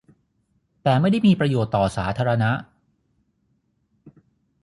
[0.83, 2.51] แต่ไม่ได้มีประโยชน์ต่อสาธารณะ